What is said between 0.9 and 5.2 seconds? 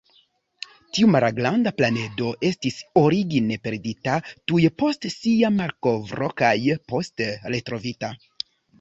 Tiu malgranda planedo estis origine perdita tuj post